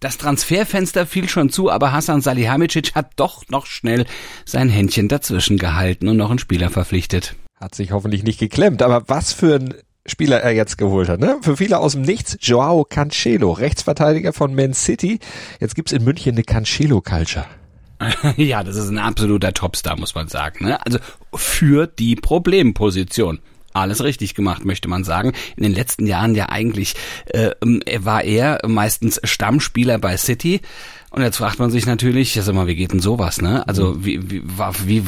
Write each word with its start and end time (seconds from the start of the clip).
Das 0.00 0.16
Transferfenster 0.16 1.06
fiel 1.06 1.28
schon 1.28 1.50
zu, 1.50 1.70
aber 1.70 1.92
Hassan 1.92 2.20
Salihamidzic 2.20 2.94
hat 2.94 3.12
doch 3.16 3.42
noch 3.48 3.66
schnell 3.66 4.06
sein 4.44 4.68
Händchen 4.68 5.08
dazwischen 5.08 5.58
gehalten 5.58 6.08
und 6.08 6.16
noch 6.16 6.30
einen 6.30 6.38
Spieler 6.38 6.70
verpflichtet. 6.70 7.34
Hat 7.60 7.74
sich 7.74 7.90
hoffentlich 7.90 8.22
nicht 8.22 8.38
geklemmt, 8.38 8.82
aber 8.82 9.08
was 9.08 9.32
für 9.32 9.56
ein 9.56 9.74
Spieler 10.06 10.40
er 10.40 10.52
jetzt 10.52 10.78
geholt 10.78 11.08
hat. 11.08 11.18
Ne? 11.20 11.38
Für 11.42 11.56
viele 11.56 11.78
aus 11.78 11.92
dem 11.92 12.02
Nichts, 12.02 12.38
Joao 12.40 12.84
Cancelo, 12.84 13.50
Rechtsverteidiger 13.50 14.32
von 14.32 14.54
Man 14.54 14.72
City. 14.72 15.18
Jetzt 15.60 15.74
gibt's 15.74 15.92
in 15.92 16.04
München 16.04 16.34
eine 16.34 16.44
Cancelo-Culture. 16.44 17.44
ja, 18.36 18.62
das 18.62 18.76
ist 18.76 18.88
ein 18.88 18.98
absoluter 18.98 19.52
Topstar, 19.52 19.98
muss 19.98 20.14
man 20.14 20.28
sagen. 20.28 20.66
Ne? 20.66 20.84
Also 20.86 20.98
für 21.34 21.88
die 21.88 22.14
Problemposition 22.14 23.40
alles 23.72 24.02
richtig 24.02 24.34
gemacht, 24.34 24.64
möchte 24.64 24.88
man 24.88 25.04
sagen. 25.04 25.32
In 25.56 25.62
den 25.62 25.74
letzten 25.74 26.06
Jahren 26.06 26.34
ja 26.34 26.48
eigentlich 26.48 26.94
äh, 27.26 27.50
war 27.98 28.24
er 28.24 28.60
meistens 28.66 29.20
Stammspieler 29.24 29.98
bei 29.98 30.16
City. 30.16 30.60
Und 31.10 31.22
jetzt 31.22 31.38
fragt 31.38 31.58
man 31.58 31.70
sich 31.70 31.86
natürlich, 31.86 32.34
ja 32.34 32.42
sag 32.42 32.54
mal, 32.54 32.66
wie 32.66 32.74
geht 32.74 32.92
denn 32.92 33.00
sowas, 33.00 33.40
ne? 33.40 33.66
Also 33.66 33.94
mhm. 33.94 34.04
wie, 34.04 34.30
wie, 34.30 34.42
war, 34.44 34.74
wie 34.84 35.02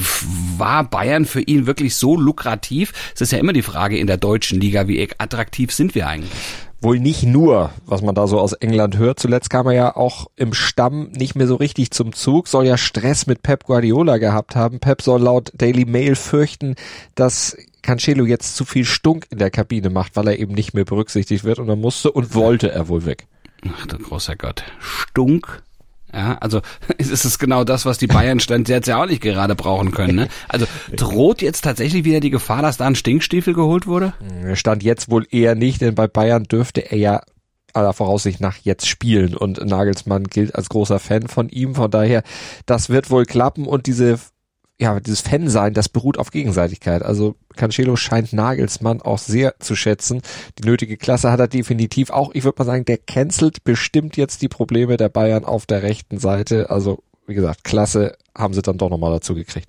war 0.56 0.84
Bayern 0.84 1.26
für 1.26 1.42
ihn 1.42 1.66
wirklich 1.66 1.94
so 1.94 2.16
lukrativ? 2.16 2.92
Es 3.14 3.20
ist 3.20 3.32
ja 3.32 3.38
immer 3.38 3.52
die 3.52 3.62
Frage 3.62 3.98
in 3.98 4.06
der 4.06 4.16
deutschen 4.16 4.60
Liga, 4.60 4.88
wie 4.88 5.10
attraktiv 5.18 5.72
sind 5.72 5.94
wir 5.94 6.06
eigentlich? 6.06 6.32
Wohl 6.82 6.98
nicht 6.98 7.24
nur, 7.24 7.70
was 7.84 8.00
man 8.00 8.14
da 8.14 8.26
so 8.26 8.40
aus 8.40 8.54
England 8.54 8.96
hört. 8.96 9.20
Zuletzt 9.20 9.50
kam 9.50 9.66
er 9.66 9.74
ja 9.74 9.96
auch 9.96 10.28
im 10.36 10.54
Stamm 10.54 11.10
nicht 11.10 11.34
mehr 11.34 11.46
so 11.46 11.56
richtig 11.56 11.90
zum 11.90 12.14
Zug, 12.14 12.48
soll 12.48 12.66
ja 12.66 12.78
Stress 12.78 13.26
mit 13.26 13.42
Pep 13.42 13.64
Guardiola 13.64 14.16
gehabt 14.16 14.56
haben. 14.56 14.80
Pep 14.80 15.02
soll 15.02 15.20
laut 15.20 15.52
Daily 15.54 15.84
Mail 15.84 16.14
fürchten, 16.14 16.76
dass 17.14 17.54
Cancelo 17.82 18.24
jetzt 18.24 18.56
zu 18.56 18.64
viel 18.64 18.84
Stunk 18.84 19.26
in 19.30 19.38
der 19.38 19.50
Kabine 19.50 19.90
macht, 19.90 20.16
weil 20.16 20.28
er 20.28 20.38
eben 20.38 20.54
nicht 20.54 20.74
mehr 20.74 20.84
berücksichtigt 20.84 21.44
wird 21.44 21.58
und 21.58 21.66
dann 21.66 21.80
musste 21.80 22.12
und 22.12 22.34
wollte 22.34 22.70
er 22.70 22.88
wohl 22.88 23.06
weg. 23.06 23.26
Ach 23.68 23.86
du 23.86 23.98
großer 23.98 24.36
Gott. 24.36 24.64
Stunk? 24.78 25.62
Ja, 26.12 26.38
also 26.38 26.60
ist 26.98 27.24
es 27.24 27.38
genau 27.38 27.64
das, 27.64 27.86
was 27.86 27.98
die 27.98 28.06
Bayern 28.06 28.40
stand 28.40 28.68
jetzt 28.68 28.88
ja 28.88 29.00
auch 29.00 29.06
nicht 29.06 29.22
gerade 29.22 29.54
brauchen 29.54 29.92
können. 29.92 30.16
Ne? 30.16 30.28
Also 30.48 30.66
droht 30.96 31.42
jetzt 31.42 31.62
tatsächlich 31.62 32.04
wieder 32.04 32.20
die 32.20 32.30
Gefahr, 32.30 32.62
dass 32.62 32.76
da 32.76 32.86
ein 32.86 32.94
Stinkstiefel 32.94 33.54
geholt 33.54 33.86
wurde? 33.86 34.12
Stand 34.54 34.82
jetzt 34.82 35.10
wohl 35.10 35.26
eher 35.30 35.54
nicht, 35.54 35.80
denn 35.80 35.94
bei 35.94 36.06
Bayern 36.06 36.44
dürfte 36.44 36.90
er 36.90 36.98
ja 36.98 37.20
aller 37.72 37.92
Voraussicht 37.92 38.40
nach 38.40 38.56
jetzt 38.56 38.88
spielen 38.88 39.36
und 39.36 39.64
Nagelsmann 39.64 40.24
gilt 40.24 40.56
als 40.56 40.68
großer 40.68 40.98
Fan 40.98 41.28
von 41.28 41.48
ihm. 41.48 41.76
Von 41.76 41.90
daher, 41.90 42.24
das 42.66 42.90
wird 42.90 43.10
wohl 43.10 43.24
klappen 43.26 43.66
und 43.66 43.86
diese 43.86 44.18
ja, 44.80 44.98
dieses 44.98 45.20
Fan-Sein, 45.20 45.74
das 45.74 45.90
beruht 45.90 46.18
auf 46.18 46.30
Gegenseitigkeit. 46.30 47.02
Also 47.02 47.36
Cancelo 47.54 47.96
scheint 47.96 48.32
Nagelsmann 48.32 49.02
auch 49.02 49.18
sehr 49.18 49.60
zu 49.60 49.76
schätzen. 49.76 50.22
Die 50.58 50.66
nötige 50.66 50.96
Klasse 50.96 51.30
hat 51.30 51.38
er 51.38 51.48
definitiv 51.48 52.08
auch. 52.08 52.30
Ich 52.32 52.44
würde 52.44 52.58
mal 52.58 52.64
sagen, 52.64 52.86
der 52.86 52.96
cancelt 52.96 53.62
bestimmt 53.62 54.16
jetzt 54.16 54.40
die 54.40 54.48
Probleme 54.48 54.96
der 54.96 55.10
Bayern 55.10 55.44
auf 55.44 55.66
der 55.66 55.82
rechten 55.82 56.18
Seite. 56.18 56.70
Also, 56.70 57.02
wie 57.26 57.34
gesagt, 57.34 57.62
Klasse 57.62 58.16
haben 58.36 58.54
sie 58.54 58.62
dann 58.62 58.78
doch 58.78 58.88
nochmal 58.88 59.12
dazu 59.12 59.34
gekriegt. 59.34 59.68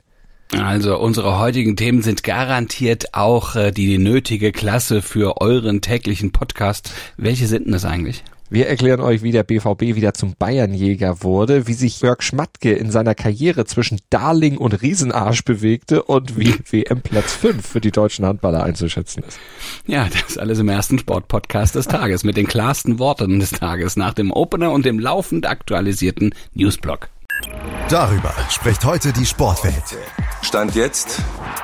Also 0.53 0.97
unsere 0.97 1.39
heutigen 1.39 1.75
Themen 1.75 2.01
sind 2.01 2.23
garantiert 2.23 3.13
auch 3.13 3.55
äh, 3.55 3.71
die 3.71 3.97
nötige 3.97 4.51
Klasse 4.51 5.01
für 5.01 5.41
euren 5.41 5.81
täglichen 5.81 6.31
Podcast. 6.31 6.93
Welche 7.17 7.47
sind 7.47 7.65
denn 7.65 7.73
das 7.73 7.85
eigentlich? 7.85 8.23
Wir 8.51 8.67
erklären 8.67 8.99
euch, 8.99 9.23
wie 9.23 9.31
der 9.31 9.43
BVB 9.43 9.95
wieder 9.95 10.13
zum 10.13 10.35
Bayernjäger 10.37 11.23
wurde, 11.23 11.67
wie 11.67 11.73
sich 11.73 12.01
Jörg 12.01 12.21
Schmatke 12.21 12.73
in 12.73 12.91
seiner 12.91 13.15
Karriere 13.15 13.63
zwischen 13.63 14.01
Darling 14.09 14.57
und 14.57 14.81
Riesenarsch 14.81 15.45
bewegte 15.45 16.03
und 16.03 16.37
wie 16.37 16.53
WM 16.69 16.99
Platz 16.99 17.31
5 17.31 17.65
für 17.65 17.79
die 17.79 17.91
deutschen 17.91 18.25
Handballer 18.25 18.61
einzuschätzen 18.61 19.23
ist. 19.25 19.39
Ja, 19.87 20.09
das 20.09 20.37
alles 20.37 20.59
im 20.59 20.67
ersten 20.67 20.99
Sportpodcast 20.99 21.75
des 21.75 21.87
Tages 21.87 22.25
mit 22.25 22.35
den 22.35 22.45
klarsten 22.45 22.99
Worten 22.99 23.39
des 23.39 23.51
Tages 23.51 23.95
nach 23.95 24.13
dem 24.13 24.31
Opener 24.31 24.73
und 24.73 24.85
dem 24.85 24.99
laufend 24.99 25.47
aktualisierten 25.47 26.35
Newsblog. 26.53 27.07
Darüber 27.87 28.33
spricht 28.49 28.83
heute 28.83 29.13
die 29.13 29.25
Sportwelt. 29.25 29.97
Stand 30.41 30.75
jetzt 30.75 31.21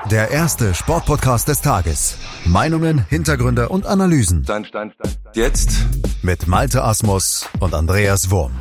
der 0.09 0.31
erste 0.31 0.73
Sportpodcast 0.73 1.47
des 1.47 1.61
Tages. 1.61 2.17
Meinungen, 2.45 3.05
Hintergründe 3.09 3.67
und 3.69 3.85
Analysen. 3.85 4.43
Stand, 4.43 4.67
stand, 4.67 4.93
stand, 4.93 5.19
jetzt 5.33 5.85
mit 6.21 6.47
Malte 6.47 6.83
Asmus 6.83 7.47
und 7.59 7.73
Andreas 7.73 8.31
Wurm. 8.31 8.51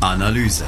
Analyse. 0.00 0.64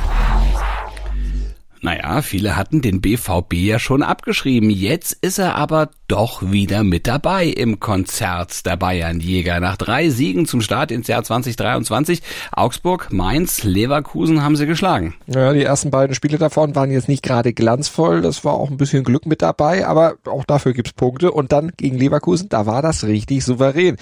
Naja, 1.81 2.23
viele 2.23 2.57
hatten 2.57 2.83
den 2.83 3.01
BVB 3.01 3.55
ja 3.55 3.79
schon 3.79 4.03
abgeschrieben. 4.03 4.69
Jetzt 4.69 5.13
ist 5.21 5.39
er 5.39 5.55
aber 5.55 5.91
doch 6.09 6.43
wieder 6.51 6.83
mit 6.83 7.07
dabei 7.07 7.47
im 7.47 7.79
Konzert 7.79 8.67
der 8.67 8.77
Bayernjäger. 8.77 9.61
Nach 9.61 9.77
drei 9.77 10.09
Siegen 10.09 10.47
zum 10.47 10.61
Start 10.61 10.91
ins 10.91 11.07
Jahr 11.07 11.23
2023, 11.23 12.21
Augsburg, 12.51 13.13
Mainz, 13.13 13.63
Leverkusen 13.63 14.43
haben 14.43 14.57
sie 14.57 14.67
geschlagen. 14.67 15.15
Ja, 15.27 15.53
die 15.53 15.63
ersten 15.63 15.91
beiden 15.91 16.17
Spiele 16.17 16.39
davon 16.39 16.75
waren 16.75 16.91
jetzt 16.91 17.09
nicht 17.09 17.23
gerade 17.23 17.53
glanzvoll. 17.53 18.23
Das 18.23 18.45
war 18.45 18.55
auch 18.55 18.71
ein 18.71 18.77
bisschen 18.77 19.05
Glück 19.05 19.27
mit 19.27 19.43
dabei, 19.43 19.87
aber 19.87 20.17
auch 20.27 20.45
dafür 20.45 20.73
gibt's 20.73 20.93
Punkte. 20.93 21.31
Und 21.31 21.53
dann 21.53 21.73
gegen 21.77 21.97
Leverkusen, 21.97 22.49
da 22.49 22.67
war 22.67 22.83
das 22.83 23.05
richtig 23.05 23.45
souverän 23.45 23.97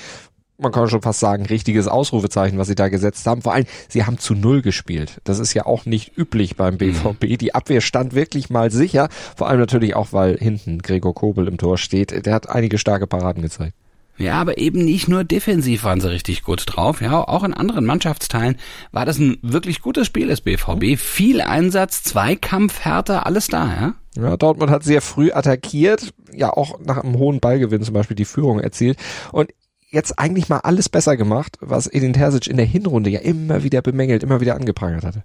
man 0.59 0.73
kann 0.73 0.89
schon 0.89 1.03
fast 1.03 1.21
sagen, 1.21 1.47
richtiges 1.47 1.89
Ausrufezeichen, 1.89 2.59
was 2.59 2.69
sie 2.69 2.75
da 2.75 2.89
gesetzt 2.89 3.27
haben. 3.27 3.43
Vor 3.43 3.53
allem, 3.53 3.67
sie 3.89 4.05
haben 4.05 4.19
zu 4.19 4.35
Null 4.35 4.63
gespielt. 4.63 5.21
Das 5.25 5.39
ist 5.39 5.55
ja 5.55 5.67
auch 5.67 5.87
nicht 5.87 6.17
üblich 6.17 6.57
beim 6.57 6.79
BVB. 6.79 7.25
Mhm. 7.25 7.39
Die 7.39 7.55
Abwehr 7.55 7.81
stand 7.81 8.15
wirklich 8.15 8.51
mal 8.51 8.71
sicher. 8.71 9.09
Vor 9.37 9.49
allem 9.49 9.61
natürlich 9.61 9.95
auch, 9.97 10.13
weil 10.13 10.39
hinten 10.39 10.79
Gregor 10.79 11.15
Kobel 11.15 11.49
im 11.49 11.59
Tor 11.59 11.79
steht. 11.79 12.27
Der 12.27 12.35
hat 12.35 12.49
einige 12.49 12.79
starke 12.79 13.07
Paraden 13.07 13.43
gezeigt. 13.43 13.75
Ja, 14.19 14.41
aber 14.41 14.57
eben 14.57 14.83
nicht 14.85 15.09
nur 15.09 15.25
defensiv 15.25 15.85
waren 15.85 16.01
sie 16.01 16.11
richtig 16.11 16.43
gut 16.43 16.65
drauf. 16.67 17.03
Ja, 17.03 17.21
auch 17.21 17.45
in 17.45 17.53
anderen 17.53 17.85
Mannschaftsteilen 17.85 18.57
war 18.91 19.05
das 19.05 19.19
ein 19.19 19.37
wirklich 19.43 19.83
gutes 19.83 20.07
Spiel 20.07 20.29
des 20.29 20.41
BVB. 20.41 20.99
Viel 20.99 21.43
Einsatz, 21.43 22.03
Zweikampf, 22.03 22.81
Härte, 22.81 23.27
alles 23.27 23.49
da, 23.49 23.67
ja? 23.67 23.95
Ja, 24.23 24.37
Dortmund 24.39 24.71
hat 24.71 24.83
sehr 24.83 25.03
früh 25.03 25.31
attackiert, 25.33 26.15
ja 26.33 26.51
auch 26.51 26.81
nach 26.81 27.05
einem 27.05 27.19
hohen 27.19 27.41
Ballgewinn 27.41 27.83
zum 27.83 27.93
Beispiel 27.93 28.17
die 28.17 28.25
Führung 28.25 28.61
erzielt. 28.61 28.99
Und 29.33 29.51
jetzt 29.97 30.19
eigentlich 30.19 30.49
mal 30.49 30.61
alles 30.61 30.89
besser 30.89 31.17
gemacht, 31.17 31.57
was 31.61 31.89
Edin 31.89 32.13
Terzic 32.13 32.47
in 32.47 32.57
der 32.57 32.67
Hinrunde 32.67 33.11
ja 33.11 33.21
immer 33.21 33.65
wieder 33.65 33.83
bemängelt, 33.83 34.23
immer 34.23 34.41
wieder 34.41 34.55
angeprangert 34.55 35.05
hatte. 35.05 35.25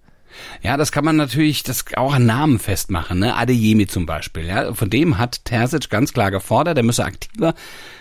Ja, 0.62 0.78
das 0.78 0.94
kann 0.94 1.04
man 1.04 1.18
natürlich 1.18 1.64
das 1.64 1.84
auch 1.98 2.14
an 2.14 2.26
Namen 2.26 2.58
festmachen, 2.58 3.20
ne? 3.20 3.36
Adeyemi 3.36 3.86
zum 3.86 4.06
Beispiel, 4.06 4.46
ja. 4.46 4.74
Von 4.74 4.90
dem 4.90 5.18
hat 5.18 5.44
Terzic 5.44 5.90
ganz 5.90 6.14
klar 6.14 6.32
gefordert, 6.32 6.78
er 6.78 6.84
müsse 6.84 7.04
aktiver 7.04 7.54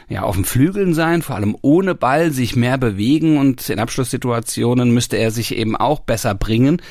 ja, 0.08 0.22
auf 0.22 0.34
den 0.34 0.44
Flügeln 0.44 0.94
sein, 0.94 1.22
vor 1.22 1.36
allem 1.36 1.56
ohne 1.62 1.94
Ball, 1.94 2.32
sich 2.32 2.56
mehr 2.56 2.78
bewegen 2.78 3.38
und 3.38 3.68
in 3.68 3.78
Abschlusssituationen 3.78 4.92
müsste 4.92 5.16
er 5.16 5.30
sich 5.30 5.54
eben 5.56 5.76
auch 5.76 6.00
besser 6.00 6.34
bringen. 6.34 6.82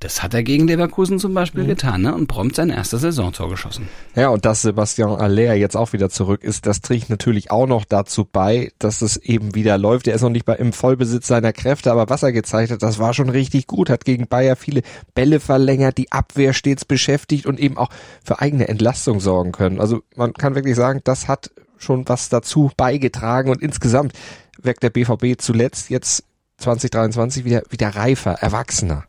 Das 0.00 0.22
hat 0.22 0.34
er 0.34 0.42
gegen 0.42 0.66
Leverkusen 0.66 1.18
zum 1.18 1.32
Beispiel 1.32 1.62
mhm. 1.62 1.68
getan 1.68 2.02
ne? 2.02 2.14
und 2.14 2.26
prompt 2.26 2.56
sein 2.56 2.68
erstes 2.68 3.00
Saisontor 3.00 3.48
geschossen. 3.48 3.88
Ja, 4.14 4.28
und 4.28 4.44
dass 4.44 4.62
Sebastian 4.62 5.10
Aller 5.10 5.54
jetzt 5.54 5.76
auch 5.76 5.94
wieder 5.94 6.10
zurück 6.10 6.44
ist, 6.44 6.66
das 6.66 6.82
trägt 6.82 7.08
natürlich 7.08 7.50
auch 7.50 7.66
noch 7.66 7.84
dazu 7.84 8.26
bei, 8.30 8.70
dass 8.78 9.00
es 9.00 9.16
eben 9.16 9.54
wieder 9.54 9.78
läuft. 9.78 10.06
Er 10.06 10.14
ist 10.14 10.22
noch 10.22 10.30
nicht 10.30 10.44
bei, 10.44 10.56
im 10.56 10.74
Vollbesitz 10.74 11.26
seiner 11.26 11.52
Kräfte, 11.52 11.90
aber 11.90 12.10
was 12.10 12.22
er 12.22 12.32
gezeigt 12.32 12.70
hat, 12.70 12.82
das 12.82 12.98
war 12.98 13.14
schon 13.14 13.30
richtig 13.30 13.66
gut. 13.66 13.88
Hat 13.88 14.04
gegen 14.04 14.26
Bayer 14.26 14.56
viele 14.56 14.82
Bälle 15.14 15.40
verlängert, 15.40 15.96
die 15.96 16.12
Abwehr 16.12 16.52
stets 16.52 16.84
beschäftigt 16.84 17.46
und 17.46 17.58
eben 17.58 17.78
auch 17.78 17.88
für 18.22 18.40
eigene 18.40 18.68
Entlastung 18.68 19.20
sorgen 19.20 19.52
können. 19.52 19.80
Also 19.80 20.02
man 20.16 20.34
kann 20.34 20.54
wirklich 20.54 20.76
sagen, 20.76 21.00
das 21.04 21.28
hat 21.28 21.50
schon 21.78 22.06
was 22.08 22.28
dazu 22.28 22.70
beigetragen 22.76 23.50
und 23.50 23.62
insgesamt 23.62 24.12
wirkt 24.60 24.82
der 24.82 24.90
BVB 24.90 25.40
zuletzt 25.40 25.90
jetzt 25.90 26.24
2023 26.58 27.44
wieder, 27.44 27.62
wieder 27.70 27.88
reifer, 27.88 28.32
erwachsener. 28.32 29.04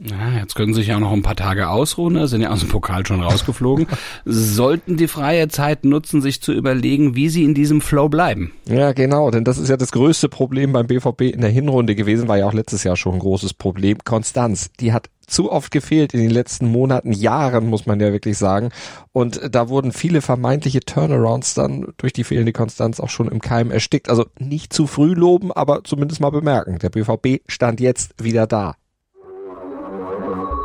Ja, 0.00 0.40
jetzt 0.40 0.56
können 0.56 0.74
Sie 0.74 0.80
sich 0.80 0.88
ja 0.88 0.96
auch 0.96 1.00
noch 1.00 1.12
ein 1.12 1.22
paar 1.22 1.36
Tage 1.36 1.68
ausruhen, 1.68 2.14
ne? 2.14 2.26
sind 2.26 2.40
ja 2.40 2.50
aus 2.50 2.60
dem 2.60 2.68
Pokal 2.68 3.06
schon 3.06 3.22
rausgeflogen. 3.22 3.86
Sollten 4.24 4.96
die 4.96 5.06
freie 5.06 5.46
Zeit 5.48 5.84
nutzen, 5.84 6.20
sich 6.20 6.42
zu 6.42 6.52
überlegen, 6.52 7.14
wie 7.14 7.28
sie 7.28 7.44
in 7.44 7.54
diesem 7.54 7.80
Flow 7.80 8.08
bleiben. 8.08 8.52
Ja, 8.68 8.92
genau, 8.92 9.30
denn 9.30 9.44
das 9.44 9.56
ist 9.56 9.68
ja 9.68 9.76
das 9.76 9.92
größte 9.92 10.28
Problem 10.28 10.72
beim 10.72 10.88
BVB 10.88 11.22
in 11.22 11.42
der 11.42 11.50
Hinrunde 11.50 11.94
gewesen, 11.94 12.26
war 12.26 12.38
ja 12.38 12.46
auch 12.46 12.52
letztes 12.52 12.82
Jahr 12.82 12.96
schon 12.96 13.14
ein 13.14 13.20
großes 13.20 13.54
Problem. 13.54 13.98
Konstanz, 14.04 14.70
die 14.80 14.92
hat 14.92 15.10
zu 15.26 15.50
oft 15.50 15.70
gefehlt 15.70 16.12
in 16.12 16.20
den 16.20 16.30
letzten 16.30 16.66
Monaten, 16.66 17.12
Jahren, 17.12 17.68
muss 17.68 17.86
man 17.86 18.00
ja 18.00 18.12
wirklich 18.12 18.36
sagen. 18.36 18.70
Und 19.12 19.40
da 19.50 19.68
wurden 19.68 19.92
viele 19.92 20.22
vermeintliche 20.22 20.80
Turnarounds 20.80 21.54
dann 21.54 21.94
durch 21.98 22.12
die 22.12 22.24
fehlende 22.24 22.52
Konstanz 22.52 23.00
auch 23.00 23.10
schon 23.10 23.28
im 23.28 23.40
Keim 23.40 23.70
erstickt. 23.70 24.08
Also 24.08 24.26
nicht 24.38 24.72
zu 24.72 24.86
früh 24.86 25.14
loben, 25.14 25.52
aber 25.52 25.84
zumindest 25.84 26.20
mal 26.20 26.30
bemerken. 26.30 26.78
Der 26.80 26.90
BVB 26.90 27.42
stand 27.48 27.80
jetzt 27.80 28.22
wieder 28.22 28.46
da. 28.46 28.74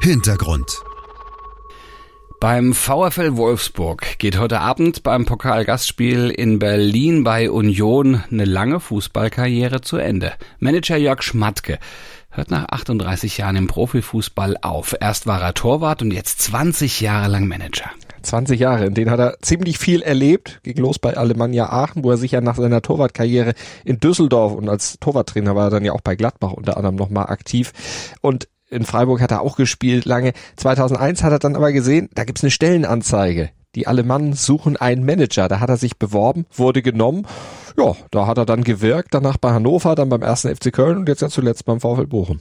Hintergrund. 0.02 0.82
Beim 2.40 2.74
VfL 2.74 3.36
Wolfsburg 3.36 4.18
geht 4.18 4.40
heute 4.40 4.62
Abend 4.62 5.04
beim 5.04 5.26
Pokalgastspiel 5.26 6.30
in 6.30 6.58
Berlin 6.58 7.26
bei 7.26 7.52
Union 7.52 8.24
eine 8.32 8.46
lange 8.46 8.80
Fußballkarriere 8.80 9.82
zu 9.82 9.98
Ende. 9.98 10.32
Manager 10.60 10.96
Jörg 10.96 11.22
Schmatke 11.22 11.80
hört 12.30 12.50
nach 12.50 12.70
38 12.70 13.40
Jahren 13.40 13.58
im 13.58 13.68
Profifußball 13.68 14.56
auf. 14.62 14.96
Erst 14.98 15.28
war 15.28 15.42
er 15.42 15.54
Torwart 15.54 16.02
und 16.02 16.12
jetzt 16.12 16.42
20 16.44 17.02
Jahre 17.02 17.28
lang 17.28 17.48
Manager. 17.48 17.92
20 18.22 18.58
Jahre, 18.58 18.86
in 18.86 18.94
denen 18.94 19.12
hat 19.12 19.20
er 19.20 19.40
ziemlich 19.42 19.78
viel 19.78 20.02
erlebt. 20.02 20.62
Ging 20.64 20.78
los 20.78 20.98
bei 20.98 21.18
Alemannia 21.18 21.70
Aachen, 21.70 22.06
wo 22.06 22.12
er 22.12 22.18
sich 22.18 22.32
ja 22.32 22.40
nach 22.40 22.56
seiner 22.56 22.82
Torwartkarriere 22.82 23.54
in 23.84 24.00
Düsseldorf 24.00 24.54
und 24.54 24.70
als 24.70 24.98
Torwarttrainer 25.02 25.58
war 25.58 25.66
er 25.66 25.72
dann 25.72 25.86
ja 25.86 25.92
auch 25.92 26.02
bei 26.02 26.16
Gladbach 26.16 26.54
unter 26.54 26.78
anderem 26.78 26.96
nochmal 26.96 27.28
aktiv. 27.28 27.74
Und 28.22 28.48
in 28.70 28.86
Freiburg 28.86 29.22
hat 29.22 29.32
er 29.32 29.42
auch 29.42 29.58
gespielt 29.58 30.06
lange. 30.06 30.34
2001 30.58 31.24
hat 31.24 31.32
er 31.32 31.40
dann 31.40 31.56
aber 31.56 31.72
gesehen, 31.72 32.10
da 32.14 32.24
gibt's 32.24 32.44
eine 32.44 32.52
Stellenanzeige. 32.52 33.50
Die 33.76 33.88
Alemannen 33.88 34.34
suchen 34.34 34.78
einen 34.78 35.06
Manager. 35.06 35.48
Da 35.48 35.60
hat 35.60 35.70
er 35.70 35.78
sich 35.78 35.98
beworben, 35.98 36.46
wurde 36.52 36.82
genommen. 36.82 37.28
Ja, 37.78 37.96
da 38.12 38.26
hat 38.26 38.38
er 38.38 38.46
dann 38.46 38.64
gewirkt, 38.64 39.14
danach 39.14 39.38
bei 39.38 39.52
Hannover, 39.52 39.96
dann 39.96 40.10
beim 40.10 40.22
ersten 40.22 40.54
FC 40.54 40.74
Köln 40.74 40.98
und 40.98 41.08
jetzt 41.08 41.22
ja 41.22 41.30
zuletzt 41.30 41.66
beim 41.66 41.80
VfL 41.80 42.08
Bochum. 42.08 42.40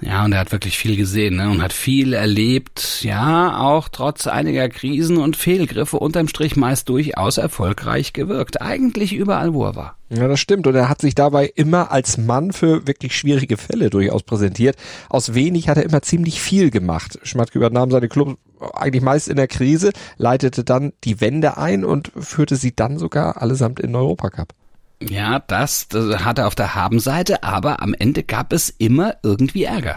Ja, 0.00 0.24
und 0.26 0.32
er 0.32 0.40
hat 0.40 0.52
wirklich 0.52 0.76
viel 0.76 0.96
gesehen 0.96 1.36
ne? 1.36 1.48
und 1.48 1.62
hat 1.62 1.72
viel 1.72 2.12
erlebt. 2.12 3.02
Ja, 3.02 3.58
auch 3.58 3.88
trotz 3.88 4.26
einiger 4.26 4.68
Krisen 4.68 5.16
und 5.16 5.36
Fehlgriffe 5.36 5.98
unterm 5.98 6.28
Strich 6.28 6.54
meist 6.54 6.90
durchaus 6.90 7.38
erfolgreich 7.38 8.12
gewirkt. 8.12 8.60
Eigentlich 8.60 9.14
überall, 9.14 9.54
wo 9.54 9.64
er 9.64 9.74
war. 9.74 9.96
Ja, 10.10 10.28
das 10.28 10.38
stimmt. 10.38 10.66
Und 10.66 10.74
er 10.74 10.90
hat 10.90 11.00
sich 11.00 11.14
dabei 11.14 11.50
immer 11.54 11.90
als 11.90 12.18
Mann 12.18 12.52
für 12.52 12.86
wirklich 12.86 13.16
schwierige 13.16 13.56
Fälle 13.56 13.88
durchaus 13.88 14.22
präsentiert. 14.22 14.76
Aus 15.08 15.32
wenig 15.32 15.68
hat 15.68 15.78
er 15.78 15.84
immer 15.84 16.02
ziemlich 16.02 16.42
viel 16.42 16.70
gemacht. 16.70 17.18
Schmatke 17.22 17.58
übernahm 17.58 17.90
seine 17.90 18.08
Clubs 18.08 18.34
eigentlich 18.74 19.02
meist 19.02 19.28
in 19.28 19.36
der 19.36 19.48
Krise, 19.48 19.92
leitete 20.16 20.64
dann 20.64 20.92
die 21.04 21.20
Wende 21.20 21.56
ein 21.56 21.84
und 21.84 22.12
führte 22.18 22.56
sie 22.56 22.74
dann 22.74 22.98
sogar 22.98 23.40
allesamt 23.40 23.80
in 23.80 23.88
den 23.88 23.96
Europacup. 23.96 24.54
Ja, 25.00 25.40
das, 25.40 25.88
das 25.88 26.24
hat 26.24 26.38
er 26.38 26.46
auf 26.46 26.54
der 26.54 26.74
Habenseite, 26.74 27.42
aber 27.42 27.82
am 27.82 27.94
Ende 27.94 28.22
gab 28.22 28.52
es 28.52 28.70
immer 28.70 29.14
irgendwie 29.22 29.64
Ärger. 29.64 29.96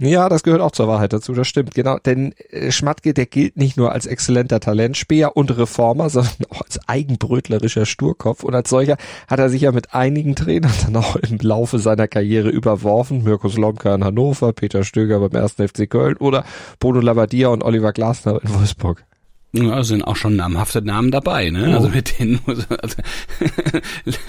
Ja, 0.00 0.28
das 0.28 0.44
gehört 0.44 0.60
auch 0.60 0.70
zur 0.70 0.86
Wahrheit 0.86 1.12
dazu, 1.12 1.32
das 1.32 1.48
stimmt, 1.48 1.74
genau. 1.74 1.98
Denn 1.98 2.32
äh, 2.50 2.70
Schmatke, 2.70 3.14
der 3.14 3.26
gilt 3.26 3.56
nicht 3.56 3.76
nur 3.76 3.90
als 3.90 4.06
exzellenter 4.06 4.60
Talentspäher 4.60 5.36
und 5.36 5.56
Reformer, 5.58 6.08
sondern 6.10 6.34
auch 6.50 6.62
als 6.62 6.78
eigenbrötlerischer 6.88 7.84
Sturkopf. 7.84 8.44
Und 8.44 8.54
als 8.54 8.70
solcher 8.70 8.96
hat 9.26 9.40
er 9.40 9.50
sich 9.50 9.62
ja 9.62 9.72
mit 9.72 9.94
einigen 9.94 10.36
Trainern 10.36 10.72
dann 10.84 10.96
auch 10.96 11.16
im 11.16 11.38
Laufe 11.38 11.80
seiner 11.80 12.06
Karriere 12.06 12.48
überworfen. 12.48 13.24
Mirko 13.24 13.48
Slomka 13.48 13.92
in 13.92 14.04
Hannover, 14.04 14.52
Peter 14.52 14.84
Stöger 14.84 15.18
beim 15.18 15.42
1. 15.42 15.54
FC 15.54 15.90
Köln 15.90 16.16
oder 16.18 16.44
Bruno 16.78 17.00
Labbadia 17.00 17.48
und 17.48 17.64
Oliver 17.64 17.92
Glasner 17.92 18.40
in 18.40 18.54
Wolfsburg. 18.54 19.04
Ja, 19.52 19.82
sind 19.82 20.02
auch 20.02 20.16
schon 20.16 20.36
namhafte 20.36 20.82
Namen 20.82 21.10
dabei, 21.10 21.48
ne? 21.48 21.70
Oh. 21.70 21.76
Also 21.76 21.88
mit 21.88 22.18
denen 22.18 22.38
muss, 22.44 22.66
also, 22.70 22.96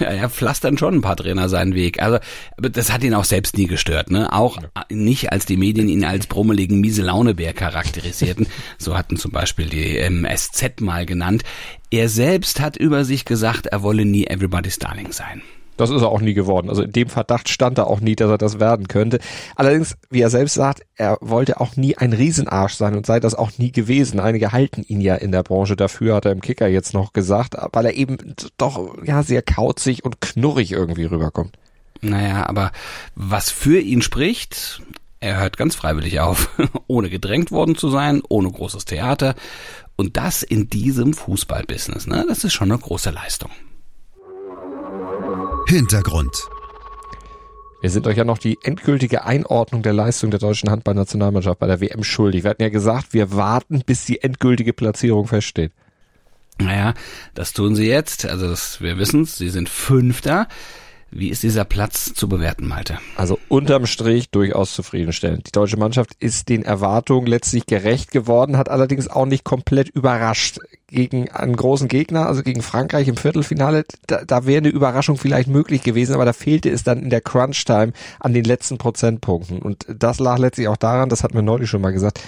ja, 0.00 0.28
pflastern 0.30 0.78
schon 0.78 0.94
ein 0.94 1.00
paar 1.02 1.16
Trainer 1.16 1.50
seinen 1.50 1.74
Weg. 1.74 2.02
Also, 2.02 2.18
aber 2.56 2.70
das 2.70 2.90
hat 2.90 3.04
ihn 3.04 3.12
auch 3.12 3.24
selbst 3.24 3.58
nie 3.58 3.66
gestört, 3.66 4.10
ne? 4.10 4.32
Auch 4.32 4.62
ja. 4.62 4.84
nicht, 4.88 5.30
als 5.30 5.44
die 5.44 5.58
Medien 5.58 5.90
ihn 5.90 6.04
als 6.04 6.26
brummeligen 6.26 6.80
miese 6.80 7.02
Launebär 7.02 7.52
charakterisierten. 7.52 8.46
so 8.78 8.96
hatten 8.96 9.18
zum 9.18 9.30
Beispiel 9.30 9.66
die 9.66 9.96
ähm, 9.96 10.26
SZ 10.34 10.80
mal 10.80 11.04
genannt. 11.04 11.42
Er 11.90 12.08
selbst 12.08 12.58
hat 12.60 12.78
über 12.78 13.04
sich 13.04 13.26
gesagt, 13.26 13.66
er 13.66 13.82
wolle 13.82 14.06
nie 14.06 14.26
Everybody's 14.26 14.78
Darling 14.78 15.12
sein. 15.12 15.42
Das 15.80 15.90
ist 15.90 16.02
er 16.02 16.08
auch 16.08 16.20
nie 16.20 16.34
geworden. 16.34 16.68
Also 16.68 16.82
in 16.82 16.92
dem 16.92 17.08
Verdacht 17.08 17.48
stand 17.48 17.78
er 17.78 17.86
auch 17.86 18.00
nie, 18.00 18.14
dass 18.14 18.30
er 18.30 18.38
das 18.38 18.60
werden 18.60 18.86
könnte. 18.86 19.18
Allerdings, 19.56 19.96
wie 20.10 20.20
er 20.20 20.28
selbst 20.28 20.54
sagt, 20.54 20.82
er 20.94 21.16
wollte 21.22 21.58
auch 21.60 21.76
nie 21.76 21.96
ein 21.96 22.12
Riesenarsch 22.12 22.74
sein 22.74 22.94
und 22.94 23.06
sei 23.06 23.18
das 23.18 23.34
auch 23.34 23.52
nie 23.56 23.72
gewesen. 23.72 24.20
Einige 24.20 24.52
halten 24.52 24.82
ihn 24.86 25.00
ja 25.00 25.14
in 25.14 25.32
der 25.32 25.42
Branche 25.42 25.76
dafür, 25.76 26.16
hat 26.16 26.26
er 26.26 26.32
im 26.32 26.42
Kicker 26.42 26.68
jetzt 26.68 26.92
noch 26.92 27.14
gesagt, 27.14 27.54
weil 27.72 27.86
er 27.86 27.94
eben 27.94 28.18
doch 28.58 28.94
ja 29.04 29.22
sehr 29.22 29.40
kauzig 29.40 30.04
und 30.04 30.20
knurrig 30.20 30.72
irgendwie 30.72 31.04
rüberkommt. 31.04 31.56
Naja, 32.02 32.46
aber 32.46 32.72
was 33.14 33.50
für 33.50 33.80
ihn 33.80 34.02
spricht, 34.02 34.82
er 35.20 35.40
hört 35.40 35.56
ganz 35.56 35.74
freiwillig 35.76 36.20
auf, 36.20 36.50
ohne 36.86 37.08
gedrängt 37.08 37.52
worden 37.52 37.74
zu 37.76 37.88
sein, 37.88 38.22
ohne 38.28 38.50
großes 38.50 38.84
Theater. 38.84 39.34
Und 39.96 40.18
das 40.18 40.42
in 40.42 40.68
diesem 40.68 41.14
Fußballbusiness, 41.14 42.06
ne? 42.06 42.24
Das 42.28 42.44
ist 42.44 42.52
schon 42.52 42.70
eine 42.70 42.80
große 42.80 43.10
Leistung. 43.10 43.50
Hintergrund. 45.70 46.48
Wir 47.80 47.90
sind 47.90 48.08
euch 48.08 48.16
ja 48.16 48.24
noch 48.24 48.38
die 48.38 48.58
endgültige 48.64 49.24
Einordnung 49.24 49.82
der 49.82 49.92
Leistung 49.92 50.32
der 50.32 50.40
deutschen 50.40 50.68
Handballnationalmannschaft 50.68 51.60
bei 51.60 51.68
der 51.68 51.80
WM 51.80 52.02
schuldig. 52.02 52.42
Wir 52.42 52.50
hatten 52.50 52.62
ja 52.62 52.70
gesagt, 52.70 53.14
wir 53.14 53.36
warten, 53.36 53.84
bis 53.86 54.04
die 54.04 54.20
endgültige 54.20 54.72
Platzierung 54.72 55.28
feststeht. 55.28 55.70
Naja, 56.58 56.94
das 57.34 57.52
tun 57.52 57.76
sie 57.76 57.86
jetzt. 57.86 58.26
Also 58.26 58.48
das, 58.48 58.80
wir 58.80 58.98
wissen 58.98 59.22
es, 59.22 59.38
sie 59.38 59.48
sind 59.48 59.68
Fünfter. 59.68 60.48
Wie 61.12 61.28
ist 61.28 61.44
dieser 61.44 61.64
Platz 61.64 62.14
zu 62.14 62.28
bewerten, 62.28 62.66
Malte? 62.66 62.98
Also 63.14 63.38
unterm 63.48 63.86
Strich 63.86 64.30
durchaus 64.30 64.74
zufriedenstellend. 64.74 65.46
Die 65.46 65.52
deutsche 65.52 65.76
Mannschaft 65.76 66.14
ist 66.18 66.48
den 66.48 66.64
Erwartungen 66.64 67.28
letztlich 67.28 67.66
gerecht 67.66 68.10
geworden, 68.10 68.56
hat 68.56 68.68
allerdings 68.68 69.06
auch 69.06 69.26
nicht 69.26 69.44
komplett 69.44 69.88
überrascht 69.88 70.58
gegen 70.90 71.30
einen 71.30 71.56
großen 71.56 71.88
Gegner, 71.88 72.26
also 72.26 72.42
gegen 72.42 72.62
Frankreich 72.62 73.08
im 73.08 73.16
Viertelfinale. 73.16 73.84
Da, 74.06 74.24
da 74.24 74.46
wäre 74.46 74.58
eine 74.58 74.68
Überraschung 74.68 75.16
vielleicht 75.16 75.48
möglich 75.48 75.82
gewesen, 75.82 76.14
aber 76.14 76.24
da 76.24 76.32
fehlte 76.32 76.70
es 76.70 76.84
dann 76.84 77.02
in 77.02 77.10
der 77.10 77.20
Crunch-Time 77.20 77.92
an 78.18 78.34
den 78.34 78.44
letzten 78.44 78.78
Prozentpunkten. 78.78 79.60
Und 79.60 79.86
das 79.88 80.18
lag 80.18 80.38
letztlich 80.38 80.68
auch 80.68 80.76
daran, 80.76 81.08
das 81.08 81.22
hat 81.22 81.34
mir 81.34 81.42
neulich 81.42 81.70
schon 81.70 81.82
mal 81.82 81.92
gesagt, 81.92 82.20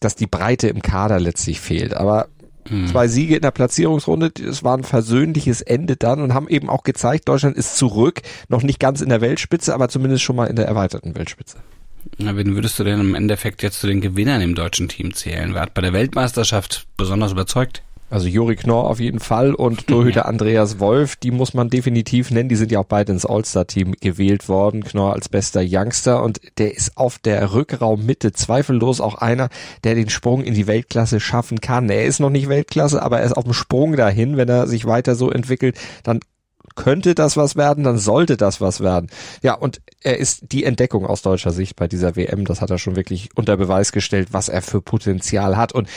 dass 0.00 0.14
die 0.14 0.26
Breite 0.26 0.68
im 0.68 0.82
Kader 0.82 1.18
letztlich 1.18 1.60
fehlt. 1.60 1.94
Aber 1.94 2.28
Mhm. 2.70 2.88
Zwei 2.88 3.08
Siege 3.08 3.36
in 3.36 3.42
der 3.42 3.50
Platzierungsrunde, 3.50 4.30
es 4.46 4.62
war 4.62 4.76
ein 4.76 4.84
versöhnliches 4.84 5.62
Ende 5.62 5.96
dann 5.96 6.20
und 6.20 6.34
haben 6.34 6.48
eben 6.48 6.68
auch 6.68 6.82
gezeigt, 6.82 7.28
Deutschland 7.28 7.56
ist 7.56 7.76
zurück, 7.76 8.22
noch 8.48 8.62
nicht 8.62 8.78
ganz 8.78 9.00
in 9.00 9.08
der 9.08 9.20
Weltspitze, 9.20 9.74
aber 9.74 9.88
zumindest 9.88 10.22
schon 10.22 10.36
mal 10.36 10.46
in 10.46 10.56
der 10.56 10.66
erweiterten 10.66 11.14
Weltspitze. 11.14 11.58
Na, 12.16 12.36
wen 12.36 12.54
würdest 12.54 12.78
du 12.78 12.84
denn 12.84 13.00
im 13.00 13.14
Endeffekt 13.14 13.62
jetzt 13.62 13.80
zu 13.80 13.86
den 13.86 14.00
Gewinnern 14.00 14.40
im 14.40 14.54
deutschen 14.54 14.88
Team 14.88 15.14
zählen? 15.14 15.54
Wer 15.54 15.62
hat 15.62 15.74
bei 15.74 15.82
der 15.82 15.92
Weltmeisterschaft 15.92 16.86
besonders 16.96 17.32
überzeugt? 17.32 17.82
Also 18.10 18.26
Juri 18.26 18.56
Knorr 18.56 18.84
auf 18.84 19.00
jeden 19.00 19.20
Fall 19.20 19.52
und 19.54 19.86
Torhüter 19.86 20.26
Andreas 20.26 20.78
Wolf, 20.78 21.16
die 21.16 21.30
muss 21.30 21.52
man 21.52 21.68
definitiv 21.68 22.30
nennen. 22.30 22.48
Die 22.48 22.56
sind 22.56 22.72
ja 22.72 22.80
auch 22.80 22.86
beide 22.86 23.12
ins 23.12 23.26
All-Star-Team 23.26 23.96
gewählt 24.00 24.48
worden. 24.48 24.82
Knorr 24.82 25.12
als 25.12 25.28
bester 25.28 25.60
Youngster 25.62 26.22
und 26.22 26.40
der 26.56 26.74
ist 26.74 26.96
auf 26.96 27.18
der 27.18 27.52
Rückraummitte 27.52 28.32
zweifellos 28.32 29.00
auch 29.00 29.16
einer, 29.16 29.50
der 29.84 29.94
den 29.94 30.08
Sprung 30.08 30.42
in 30.42 30.54
die 30.54 30.66
Weltklasse 30.66 31.20
schaffen 31.20 31.60
kann. 31.60 31.90
Er 31.90 32.06
ist 32.06 32.18
noch 32.18 32.30
nicht 32.30 32.48
Weltklasse, 32.48 33.02
aber 33.02 33.18
er 33.18 33.26
ist 33.26 33.36
auf 33.36 33.44
dem 33.44 33.52
Sprung 33.52 33.96
dahin. 33.96 34.38
Wenn 34.38 34.48
er 34.48 34.66
sich 34.66 34.86
weiter 34.86 35.14
so 35.14 35.30
entwickelt, 35.30 35.76
dann 36.02 36.20
könnte 36.78 37.14
das 37.14 37.36
was 37.36 37.56
werden, 37.56 37.82
dann 37.84 37.98
sollte 37.98 38.36
das 38.36 38.60
was 38.60 38.80
werden. 38.80 39.10
Ja, 39.42 39.54
und 39.54 39.80
er 40.00 40.18
ist 40.18 40.52
die 40.52 40.64
Entdeckung 40.64 41.04
aus 41.04 41.22
deutscher 41.22 41.50
Sicht 41.50 41.76
bei 41.76 41.88
dieser 41.88 42.14
WM. 42.14 42.44
Das 42.44 42.60
hat 42.60 42.70
er 42.70 42.78
schon 42.78 42.96
wirklich 42.96 43.30
unter 43.34 43.56
Beweis 43.56 43.90
gestellt, 43.90 44.28
was 44.30 44.48
er 44.48 44.62
für 44.62 44.80
Potenzial 44.80 45.56
hat. 45.56 45.72
Und 45.72 45.88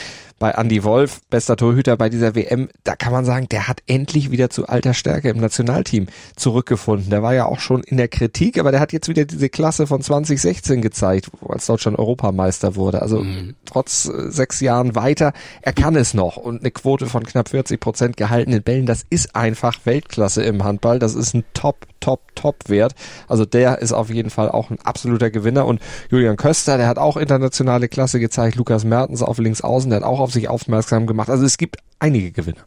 bei 0.42 0.50
Andy 0.50 0.84
Wolf, 0.84 1.22
bester 1.30 1.56
Torhüter 1.56 1.96
bei 1.98 2.10
dieser 2.10 2.34
WM, 2.34 2.68
da 2.84 2.96
kann 2.96 3.14
man 3.14 3.26
sagen, 3.26 3.48
der 3.50 3.68
hat 3.68 3.84
endlich 3.86 4.32
wieder 4.32 4.50
zu 4.50 4.68
alter 4.68 4.96
Stärke 4.96 5.30
im 5.30 5.38
Nationalteam 5.38 6.08
zurückgefunden. 6.36 7.12
Der 7.12 7.22
war 7.22 7.36
ja 7.36 7.46
auch 7.46 7.60
schon 7.60 7.84
in 7.84 7.98
der 7.98 8.08
Kritik, 8.08 8.58
aber 8.58 8.72
der 8.72 8.80
hat 8.80 8.92
jetzt 8.92 9.08
wieder 9.08 9.24
diese 9.26 9.50
Klasse 9.50 9.86
von 9.86 10.02
2016 10.02 10.82
gezeigt, 10.82 11.30
als 11.48 11.68
Deutschland 11.68 12.00
Europameister 12.00 12.76
wurde. 12.76 13.04
Also 13.04 13.20
mhm. 13.20 13.54
trotz 13.66 14.08
äh, 14.08 14.32
sechs 14.32 14.62
Jahren 14.62 14.96
weiter, 14.96 15.34
er 15.62 15.74
kann 15.74 15.96
es 15.96 16.16
noch. 16.16 16.38
Und 16.38 16.62
eine 16.62 16.72
Quote 16.72 17.06
von 17.06 17.24
knapp 17.24 17.50
40 17.50 17.80
Prozent 17.80 18.18
gehaltenen 18.18 18.64
Bällen, 18.64 18.88
das 18.88 19.06
ist 19.12 19.36
einfach 19.36 19.78
Weltklasse 19.84 20.42
im 20.42 20.64
Handball. 20.64 20.98
Das 20.98 21.14
ist 21.14 21.36
ein 21.36 21.44
Top, 21.54 21.86
Top, 22.00 22.34
Top-Wert. 22.34 22.96
Also 23.28 23.46
der 23.46 23.78
ist 23.78 23.94
auf 23.94 24.10
jeden 24.10 24.32
Fall 24.32 24.50
auch 24.50 24.72
ein 24.72 24.80
absoluter 24.84 25.30
Gewinner. 25.30 25.68
Und 25.68 25.82
Julian 26.10 26.36
Köster, 26.36 26.78
der 26.78 26.88
hat 26.88 26.98
auch 26.98 27.16
internationale 27.16 27.88
Klasse 27.88 28.20
gezeigt. 28.20 28.56
Lukas 28.56 28.84
Mertens 28.84 29.22
auf 29.22 29.38
links 29.38 29.62
außen, 29.62 29.92
der 29.92 30.00
hat 30.00 30.06
auch 30.06 30.20
auf 30.20 30.31
sich 30.32 30.50
aufmerksam 30.50 31.08
gemacht. 31.08 31.30
Also 31.30 31.46
es 31.46 31.58
gibt 31.58 31.78
einige 32.00 32.32
Gewinner. 32.32 32.66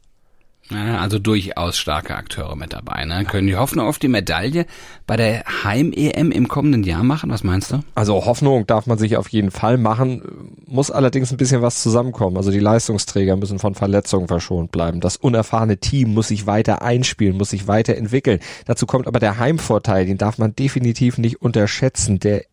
Ja, 0.70 0.98
also 0.98 1.18
durchaus 1.18 1.76
starke 1.76 2.14
Akteure 2.14 2.56
mit 2.56 2.72
dabei. 2.72 3.04
Ne? 3.04 3.24
Können 3.26 3.46
die 3.46 3.56
Hoffnung 3.56 3.86
auf 3.86 3.98
die 3.98 4.08
Medaille 4.08 4.64
bei 5.06 5.16
der 5.16 5.44
Heim-EM 5.62 6.30
im 6.30 6.48
kommenden 6.48 6.84
Jahr 6.84 7.02
machen? 7.02 7.30
Was 7.30 7.44
meinst 7.44 7.70
du? 7.70 7.80
Also 7.94 8.24
Hoffnung 8.24 8.66
darf 8.66 8.86
man 8.86 8.96
sich 8.96 9.18
auf 9.18 9.28
jeden 9.28 9.50
Fall 9.50 9.76
machen, 9.76 10.22
muss 10.66 10.90
allerdings 10.90 11.30
ein 11.30 11.36
bisschen 11.36 11.60
was 11.60 11.82
zusammenkommen. 11.82 12.38
Also 12.38 12.50
die 12.50 12.60
Leistungsträger 12.60 13.36
müssen 13.36 13.58
von 13.58 13.74
Verletzungen 13.74 14.26
verschont 14.26 14.72
bleiben. 14.72 15.00
Das 15.00 15.16
unerfahrene 15.16 15.76
Team 15.76 16.14
muss 16.14 16.28
sich 16.28 16.46
weiter 16.46 16.80
einspielen, 16.80 17.36
muss 17.36 17.50
sich 17.50 17.68
weiterentwickeln. 17.68 18.40
Dazu 18.64 18.86
kommt 18.86 19.06
aber 19.06 19.18
der 19.18 19.38
Heimvorteil, 19.38 20.06
den 20.06 20.16
darf 20.16 20.38
man 20.38 20.56
definitiv 20.56 21.18
nicht 21.18 21.42
unterschätzen. 21.42 22.20
Der 22.20 22.44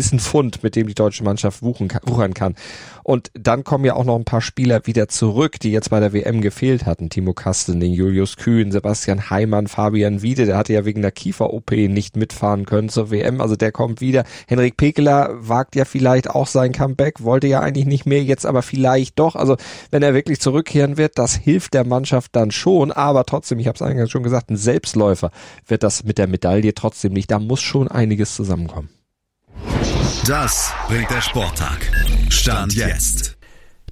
ist 0.00 0.12
ein 0.12 0.18
Fund, 0.18 0.62
mit 0.62 0.74
dem 0.74 0.86
die 0.88 0.94
deutsche 0.94 1.22
Mannschaft 1.22 1.62
wuchern 1.62 2.34
kann. 2.34 2.54
Und 3.04 3.30
dann 3.34 3.64
kommen 3.64 3.84
ja 3.84 3.94
auch 3.94 4.04
noch 4.04 4.16
ein 4.16 4.24
paar 4.24 4.40
Spieler 4.40 4.86
wieder 4.86 5.08
zurück, 5.08 5.60
die 5.60 5.72
jetzt 5.72 5.90
bei 5.90 6.00
der 6.00 6.12
WM 6.12 6.40
gefehlt 6.40 6.86
hatten. 6.86 7.10
Timo 7.10 7.32
Kastening, 7.32 7.92
Julius 7.92 8.36
Kühn, 8.36 8.72
Sebastian 8.72 9.30
Heimann, 9.30 9.66
Fabian 9.66 10.22
Wiede, 10.22 10.46
der 10.46 10.56
hatte 10.56 10.72
ja 10.72 10.84
wegen 10.84 11.02
der 11.02 11.10
Kiefer-OP 11.10 11.70
nicht 11.72 12.16
mitfahren 12.16 12.66
können 12.66 12.88
zur 12.88 13.10
WM, 13.10 13.40
also 13.40 13.56
der 13.56 13.72
kommt 13.72 14.00
wieder. 14.00 14.24
Henrik 14.46 14.76
Pekeler 14.76 15.30
wagt 15.40 15.76
ja 15.76 15.84
vielleicht 15.84 16.30
auch 16.30 16.46
sein 16.46 16.72
Comeback, 16.72 17.22
wollte 17.22 17.46
ja 17.46 17.60
eigentlich 17.60 17.86
nicht 17.86 18.06
mehr, 18.06 18.22
jetzt 18.22 18.46
aber 18.46 18.62
vielleicht 18.62 19.18
doch. 19.18 19.36
Also 19.36 19.56
wenn 19.90 20.02
er 20.02 20.14
wirklich 20.14 20.40
zurückkehren 20.40 20.96
wird, 20.96 21.18
das 21.18 21.34
hilft 21.34 21.74
der 21.74 21.84
Mannschaft 21.84 22.36
dann 22.36 22.50
schon, 22.50 22.92
aber 22.92 23.24
trotzdem, 23.24 23.58
ich 23.58 23.66
habe 23.66 23.76
es 23.76 23.82
eingangs 23.82 24.10
schon 24.10 24.22
gesagt, 24.22 24.50
ein 24.50 24.56
Selbstläufer 24.56 25.30
wird 25.66 25.82
das 25.82 26.04
mit 26.04 26.18
der 26.18 26.26
Medaille 26.26 26.74
trotzdem 26.74 27.12
nicht. 27.12 27.30
Da 27.30 27.38
muss 27.38 27.60
schon 27.60 27.88
einiges 27.88 28.34
zusammenkommen. 28.34 28.99
Das 30.30 30.72
bringt 30.86 31.10
der 31.10 31.22
Sporttag. 31.22 31.90
Stand 32.28 32.72
jetzt. 32.74 33.36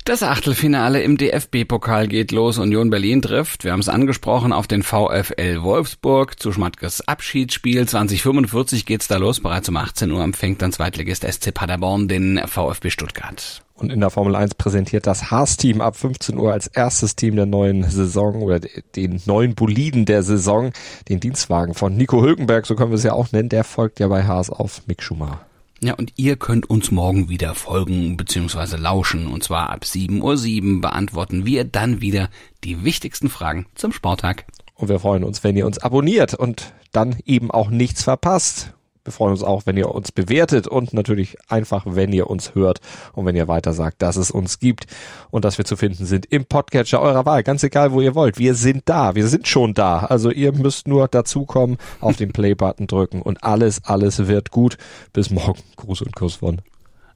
Das 0.04 0.23
Achtelfinale 0.23 1.02
im 1.02 1.16
DFB-Pokal 1.16 2.07
geht 2.07 2.30
los. 2.30 2.59
Union 2.59 2.90
Berlin 2.90 3.21
trifft, 3.21 3.64
wir 3.64 3.73
haben 3.73 3.80
es 3.80 3.88
angesprochen, 3.88 4.52
auf 4.52 4.68
den 4.68 4.85
VfL 4.85 5.62
Wolfsburg 5.62 6.38
zu 6.38 6.52
Schmatkes 6.52 7.00
Abschiedsspiel. 7.09 7.88
2045 7.88 8.87
geht's 8.87 9.09
da 9.09 9.16
los. 9.16 9.40
Bereits 9.40 9.68
um 9.68 9.76
18 9.76 10.12
Uhr 10.12 10.23
empfängt 10.23 10.62
dann 10.62 10.71
Zweitligist 10.71 11.25
SC 11.25 11.52
Paderborn 11.52 12.07
den 12.07 12.40
VfB 12.47 12.90
Stuttgart. 12.90 13.64
Und 13.75 13.90
in 13.90 13.99
der 13.99 14.11
Formel 14.11 14.37
1 14.37 14.54
präsentiert 14.54 15.09
das 15.09 15.33
Haas-Team 15.33 15.80
ab 15.80 15.97
15 15.97 16.38
Uhr 16.38 16.52
als 16.52 16.68
erstes 16.68 17.16
Team 17.16 17.35
der 17.35 17.47
neuen 17.47 17.83
Saison 17.90 18.42
oder 18.42 18.61
den 18.95 19.21
neuen 19.26 19.57
Boliden 19.57 20.04
der 20.04 20.23
Saison 20.23 20.71
den 21.09 21.18
Dienstwagen 21.18 21.75
von 21.75 21.97
Nico 21.97 22.23
Hülkenberg, 22.23 22.64
so 22.64 22.76
können 22.76 22.92
wir 22.92 22.97
es 22.97 23.02
ja 23.02 23.12
auch 23.12 23.33
nennen. 23.33 23.49
Der 23.49 23.64
folgt 23.64 23.99
ja 23.99 24.07
bei 24.07 24.23
Haas 24.23 24.50
auf 24.50 24.87
Mick 24.87 25.02
Schumacher. 25.02 25.47
Ja, 25.80 25.94
und 25.94 26.12
ihr 26.16 26.37
könnt 26.37 26.68
uns 26.68 26.90
morgen 26.90 27.28
wieder 27.28 27.54
folgen 27.54 28.16
bzw. 28.16 28.76
lauschen. 28.76 29.28
Und 29.28 29.44
zwar 29.44 29.70
ab 29.70 29.85
7.07 29.85 30.75
Uhr 30.75 30.80
beantworten 30.80 31.47
wir 31.47 31.64
dann 31.64 32.00
wieder 32.00 32.30
die 32.64 32.85
wichtigsten 32.85 33.28
Fragen 33.28 33.66
zum 33.75 33.92
Sporttag. 33.92 34.44
Und 34.75 34.88
wir 34.88 34.99
freuen 34.99 35.25
uns, 35.25 35.44
wenn 35.44 35.56
ihr 35.56 35.66
uns 35.66 35.78
abonniert 35.78 36.35
und 36.35 36.73
dann 36.92 37.16
eben 37.25 37.50
auch 37.50 37.70
nichts 37.70 38.02
verpasst. 38.02 38.75
Wir 39.08 39.12
freuen 39.12 39.30
uns 39.30 39.42
auch, 39.42 39.64
wenn 39.64 39.78
ihr 39.78 39.88
uns 39.88 40.12
bewertet 40.12 40.66
und 40.66 40.92
natürlich 40.92 41.38
einfach, 41.48 41.84
wenn 41.86 42.12
ihr 42.12 42.28
uns 42.28 42.54
hört 42.54 42.82
und 43.14 43.24
wenn 43.24 43.34
ihr 43.36 43.48
weiter 43.48 43.72
sagt, 43.72 44.02
dass 44.02 44.16
es 44.16 44.30
uns 44.30 44.58
gibt 44.58 44.86
und 45.30 45.46
dass 45.46 45.56
wir 45.56 45.64
zu 45.64 45.76
finden 45.76 46.04
sind 46.04 46.26
im 46.26 46.44
Podcatcher 46.44 47.00
eurer 47.00 47.24
Wahl. 47.24 47.42
Ganz 47.42 47.62
egal, 47.62 47.92
wo 47.92 48.02
ihr 48.02 48.14
wollt. 48.14 48.38
Wir 48.38 48.54
sind 48.54 48.82
da. 48.84 49.14
Wir 49.14 49.26
sind 49.26 49.48
schon 49.48 49.72
da. 49.72 50.00
Also 50.00 50.30
ihr 50.30 50.52
müsst 50.52 50.88
nur 50.88 51.08
dazukommen, 51.08 51.78
auf 52.02 52.16
den 52.16 52.32
Play-Button 52.32 52.86
drücken 52.86 53.22
und 53.22 53.42
alles, 53.42 53.82
alles 53.82 54.26
wird 54.28 54.50
gut. 54.50 54.76
Bis 55.14 55.30
morgen. 55.30 55.62
Gruß 55.76 56.02
und 56.02 56.14
Kuss 56.14 56.34
von 56.34 56.60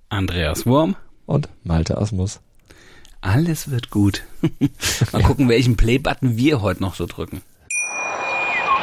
Andreas 0.08 0.64
Wurm 0.64 0.96
und 1.26 1.50
Malte 1.62 1.98
Asmus. 1.98 2.40
Alles 3.20 3.70
wird 3.70 3.90
gut. 3.90 4.22
Mal 5.12 5.22
gucken, 5.24 5.50
welchen 5.50 5.76
Play-Button 5.76 6.38
wir 6.38 6.62
heute 6.62 6.80
noch 6.80 6.94
so 6.94 7.04
drücken. 7.04 7.42